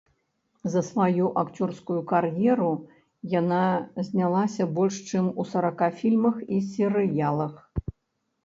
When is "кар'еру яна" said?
2.11-3.61